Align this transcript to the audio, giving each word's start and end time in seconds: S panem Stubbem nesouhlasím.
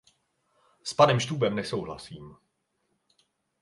S 0.83 0.93
panem 0.93 1.19
Stubbem 1.19 1.55
nesouhlasím. 1.55 2.35